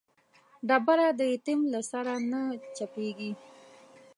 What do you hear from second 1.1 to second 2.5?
د يتيم له سره نه